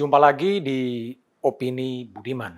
[0.00, 1.12] Jumpa lagi di
[1.44, 2.56] Opini Budiman.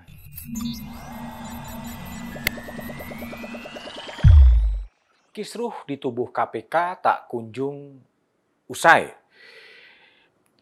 [5.34, 7.98] Kisruh di tubuh KPK tak kunjung
[8.70, 9.10] usai.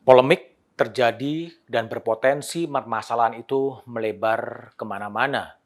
[0.01, 5.60] Polemik terjadi dan berpotensi permasalahan itu melebar ke mana-mana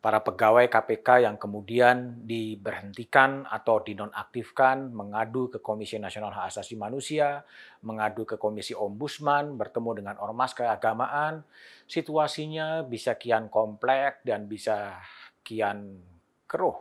[0.00, 7.44] para pegawai KPK yang kemudian diberhentikan atau dinonaktifkan mengadu ke Komisi Nasional Hak Asasi Manusia,
[7.84, 11.44] mengadu ke Komisi Ombudsman, bertemu dengan ormas keagamaan,
[11.84, 14.96] situasinya bisa kian kompleks dan bisa
[15.44, 16.00] kian
[16.48, 16.80] keruh.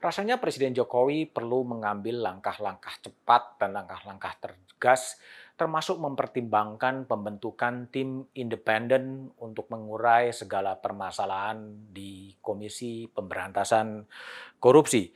[0.00, 5.20] Rasanya Presiden Jokowi perlu mengambil langkah-langkah cepat dan langkah-langkah tegas
[5.56, 14.04] termasuk mempertimbangkan pembentukan tim independen untuk mengurai segala permasalahan di Komisi Pemberantasan
[14.60, 15.08] Korupsi.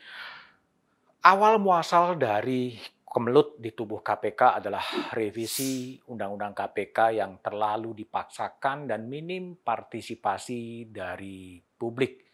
[1.21, 2.73] Awal muasal dari
[3.05, 11.61] kemelut di tubuh KPK adalah revisi Undang-Undang KPK yang terlalu dipaksakan dan minim partisipasi dari
[11.61, 12.33] publik.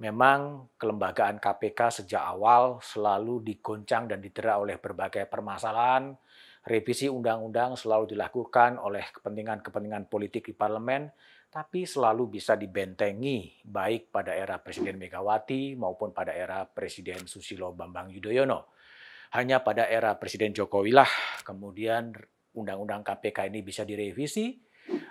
[0.00, 6.16] Memang kelembagaan KPK sejak awal selalu digoncang dan didera oleh berbagai permasalahan,
[6.66, 11.06] revisi undang-undang selalu dilakukan oleh kepentingan-kepentingan politik di parlemen,
[11.46, 18.10] tapi selalu bisa dibentengi baik pada era Presiden Megawati maupun pada era Presiden Susilo Bambang
[18.10, 18.74] Yudhoyono.
[19.38, 21.08] Hanya pada era Presiden Jokowi lah
[21.46, 22.10] kemudian
[22.58, 24.58] undang-undang KPK ini bisa direvisi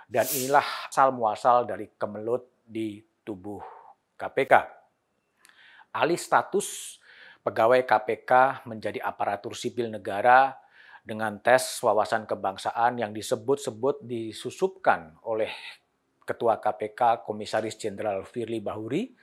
[0.04, 3.64] dan inilah asal muasal dari kemelut di tubuh
[4.20, 4.54] KPK.
[5.96, 7.00] Alih status
[7.40, 10.52] pegawai KPK menjadi aparatur sipil negara
[11.06, 15.54] dengan tes wawasan kebangsaan yang disebut-sebut disusupkan oleh
[16.26, 19.14] Ketua KPK Komisaris Jenderal Firly Bahuri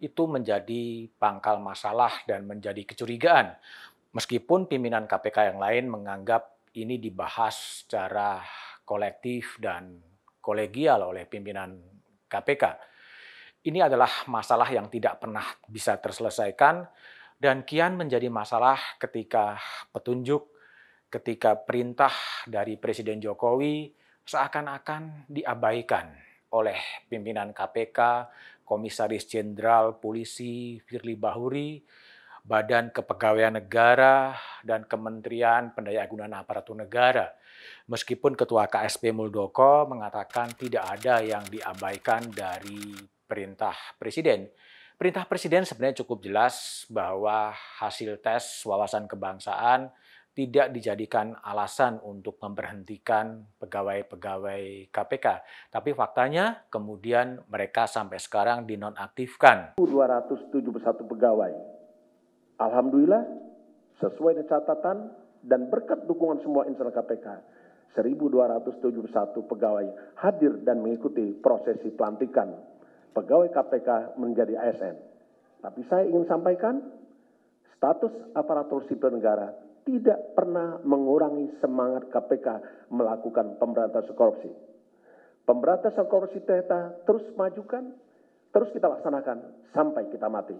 [0.00, 3.52] itu menjadi pangkal masalah dan menjadi kecurigaan.
[4.16, 8.40] Meskipun pimpinan KPK yang lain menganggap ini dibahas secara
[8.88, 10.00] kolektif dan
[10.40, 11.76] kolegial oleh pimpinan
[12.24, 12.64] KPK.
[13.68, 16.88] Ini adalah masalah yang tidak pernah bisa terselesaikan
[17.36, 19.60] dan kian menjadi masalah ketika
[19.92, 20.55] petunjuk
[21.10, 22.12] ketika perintah
[22.46, 23.90] dari Presiden Jokowi
[24.26, 26.10] seakan-akan diabaikan
[26.50, 28.30] oleh pimpinan KPK,
[28.66, 31.78] Komisaris Jenderal Polisi Firly Bahuri,
[32.46, 37.30] Badan Kepegawaian Negara, dan Kementerian Pendayagunaan Aparatur Negara.
[37.90, 42.94] Meskipun Ketua KSP Muldoko mengatakan tidak ada yang diabaikan dari
[43.26, 44.46] perintah Presiden.
[44.96, 49.92] Perintah Presiden sebenarnya cukup jelas bahwa hasil tes wawasan kebangsaan
[50.36, 55.26] tidak dijadikan alasan untuk memberhentikan pegawai-pegawai KPK.
[55.72, 59.80] Tapi faktanya kemudian mereka sampai sekarang dinonaktifkan.
[59.80, 60.60] 271
[61.08, 61.52] pegawai.
[62.60, 63.24] Alhamdulillah
[63.96, 64.98] sesuai dengan catatan
[65.40, 67.26] dan berkat dukungan semua insan KPK,
[67.96, 69.86] 1271 pegawai
[70.20, 72.52] hadir dan mengikuti prosesi pelantikan
[73.16, 74.96] pegawai KPK menjadi ASN.
[75.64, 76.84] Tapi saya ingin sampaikan,
[77.76, 79.52] status aparatur sipil negara
[79.86, 82.46] tidak pernah mengurangi semangat KPK
[82.90, 84.50] melakukan pemberantasan korupsi.
[85.46, 87.94] Pemberantasan korupsi kita terus majukan,
[88.50, 90.58] terus kita laksanakan sampai kita mati.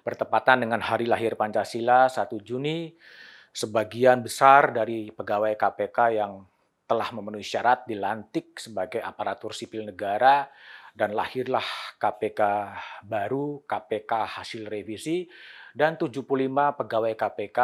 [0.00, 2.88] Bertepatan dengan hari lahir Pancasila 1 Juni,
[3.52, 6.40] sebagian besar dari pegawai KPK yang
[6.88, 10.48] telah memenuhi syarat dilantik sebagai aparatur sipil negara
[10.92, 11.64] dan lahirlah
[11.96, 12.40] KPK
[13.04, 15.24] baru, KPK hasil revisi
[15.72, 16.20] dan 75
[16.52, 17.58] pegawai KPK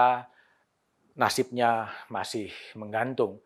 [1.19, 3.45] nasibnya masih menggantung.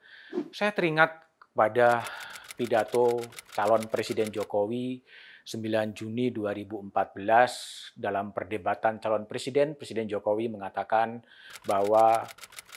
[0.55, 1.19] Saya teringat
[1.53, 2.07] pada
[2.55, 3.21] pidato
[3.53, 5.03] calon Presiden Jokowi
[5.43, 11.19] 9 Juni 2014 dalam perdebatan calon presiden, Presiden Jokowi mengatakan
[11.67, 12.23] bahwa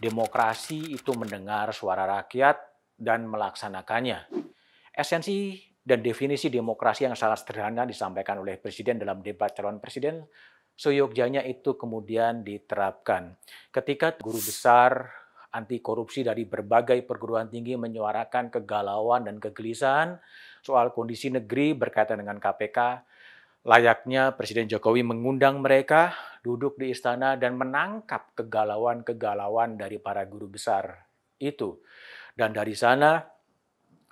[0.01, 2.57] demokrasi itu mendengar suara rakyat
[2.97, 4.25] dan melaksanakannya.
[4.97, 10.25] Esensi dan definisi demokrasi yang sangat sederhana disampaikan oleh Presiden dalam debat calon presiden
[10.73, 13.37] seyogjanya itu kemudian diterapkan.
[13.69, 15.13] Ketika guru besar
[15.53, 20.19] anti korupsi dari berbagai perguruan tinggi menyuarakan kegalauan dan kegelisahan
[20.59, 22.79] soal kondisi negeri berkaitan dengan KPK,
[23.63, 31.07] layaknya Presiden Jokowi mengundang mereka duduk di istana dan menangkap kegalauan-kegalauan dari para guru besar
[31.39, 31.77] itu.
[32.35, 33.34] Dan dari sana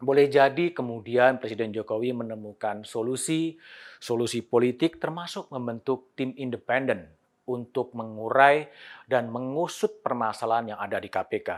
[0.03, 3.55] boleh jadi kemudian Presiden Jokowi menemukan solusi,
[3.97, 7.07] solusi politik termasuk membentuk tim independen
[7.47, 8.67] untuk mengurai
[9.07, 11.49] dan mengusut permasalahan yang ada di KPK.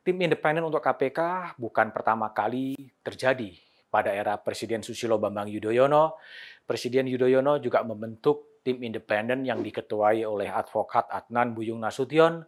[0.00, 2.72] Tim independen untuk KPK bukan pertama kali
[3.04, 3.52] terjadi
[3.92, 6.16] pada era Presiden Susilo Bambang Yudhoyono.
[6.64, 12.46] Presiden Yudhoyono juga membentuk tim independen yang diketuai oleh advokat Adnan Buyung Nasution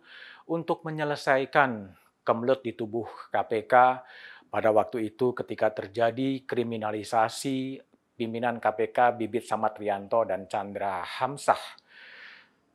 [0.48, 1.92] untuk menyelesaikan
[2.22, 3.74] kemelut di tubuh KPK
[4.52, 7.80] pada waktu itu ketika terjadi kriminalisasi
[8.12, 11.80] pimpinan KPK Bibit Samatrianto dan Chandra Hamsah.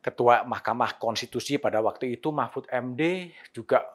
[0.01, 3.85] Ketua Mahkamah Konstitusi pada waktu itu Mahfud MD juga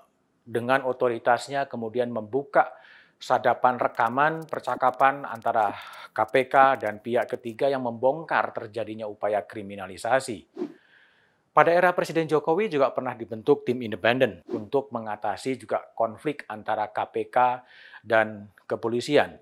[0.46, 2.70] dengan otoritasnya kemudian membuka
[3.18, 5.74] sadapan rekaman percakapan antara
[6.14, 10.70] KPK dan pihak ketiga yang membongkar terjadinya upaya kriminalisasi.
[11.52, 17.36] Pada era Presiden Jokowi juga pernah dibentuk tim independen untuk mengatasi juga konflik antara KPK
[18.00, 19.36] dan kepolisian.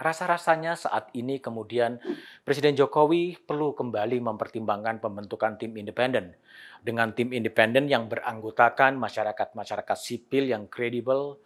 [0.00, 2.00] Rasa-rasanya saat ini kemudian
[2.40, 6.32] Presiden Jokowi perlu kembali mempertimbangkan pembentukan tim independen.
[6.80, 11.36] Dengan tim independen yang beranggotakan masyarakat-masyarakat sipil yang kredibel,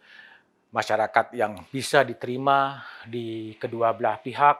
[0.71, 4.55] masyarakat yang bisa diterima di kedua belah pihak,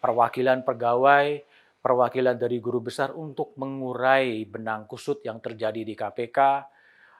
[0.00, 1.44] perwakilan pegawai,
[1.84, 6.38] perwakilan dari guru besar untuk mengurai benang kusut yang terjadi di KPK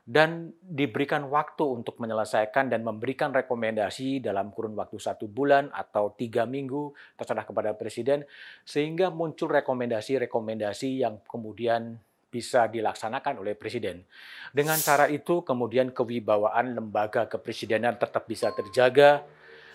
[0.04, 6.48] dan diberikan waktu untuk menyelesaikan dan memberikan rekomendasi dalam kurun waktu satu bulan atau tiga
[6.48, 8.24] minggu terserah kepada Presiden
[8.64, 12.00] sehingga muncul rekomendasi-rekomendasi yang kemudian
[12.32, 14.00] bisa dilaksanakan oleh Presiden.
[14.48, 19.24] Dengan cara itu kemudian kewibawaan lembaga kepresidenan tetap bisa terjaga,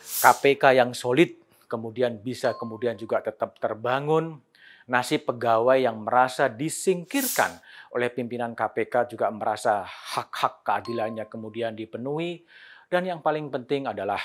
[0.01, 1.37] KPK yang solid
[1.69, 4.41] kemudian bisa kemudian juga tetap terbangun,
[4.89, 7.61] nasib pegawai yang merasa disingkirkan
[7.93, 12.41] oleh pimpinan KPK juga merasa hak-hak keadilannya kemudian dipenuhi.
[12.89, 14.17] Dan yang paling penting adalah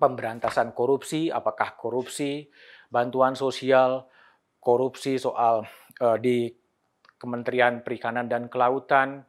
[0.00, 2.48] pemberantasan korupsi, apakah korupsi,
[2.88, 4.08] bantuan sosial,
[4.56, 5.68] korupsi soal
[6.00, 6.48] uh, di
[7.20, 9.28] Kementerian Perikanan dan Kelautan,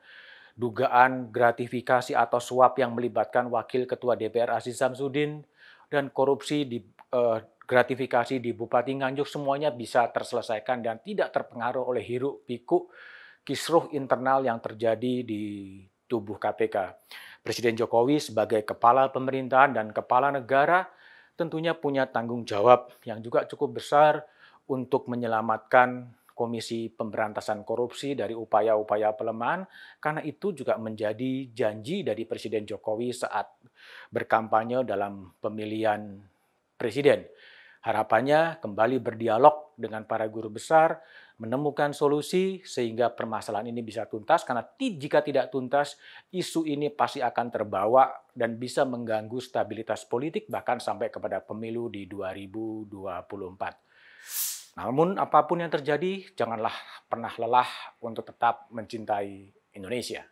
[0.55, 5.43] dugaan gratifikasi atau suap yang melibatkan Wakil Ketua DPR Aziz Samsudin,
[5.91, 6.79] dan korupsi di
[7.11, 12.89] uh, gratifikasi di Bupati Nganjuk semuanya bisa terselesaikan dan tidak terpengaruh oleh hiruk pikuk
[13.45, 15.77] kisruh internal yang terjadi di
[16.09, 16.97] tubuh KPK.
[17.45, 20.89] Presiden Jokowi sebagai kepala pemerintahan dan kepala negara
[21.37, 24.25] tentunya punya tanggung jawab yang juga cukup besar
[24.65, 29.67] untuk menyelamatkan Komisi Pemberantasan Korupsi dari upaya-upaya pelemahan,
[29.99, 33.59] karena itu juga menjadi janji dari Presiden Jokowi saat
[34.07, 36.15] berkampanye dalam pemilihan
[36.79, 37.27] presiden.
[37.89, 41.01] Harapannya kembali berdialog dengan para guru besar,
[41.41, 45.97] menemukan solusi sehingga permasalahan ini bisa tuntas karena jika tidak tuntas
[46.29, 52.05] isu ini pasti akan terbawa dan bisa mengganggu stabilitas politik bahkan sampai kepada pemilu di
[52.05, 54.77] 2024.
[54.77, 56.77] Namun apa pun yang terjadi janganlah
[57.09, 60.29] pernah lelah untuk tetap mencintai Indonesia.